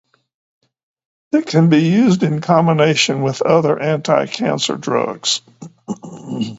It 1.31 1.45
can 1.45 1.69
be 1.69 1.77
used 1.83 2.23
in 2.23 2.41
combination 2.41 3.21
with 3.21 3.43
other 3.43 3.75
anticancer 3.75 4.81
drugs. 4.81 5.43